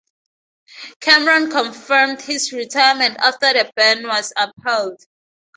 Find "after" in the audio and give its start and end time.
3.19-3.53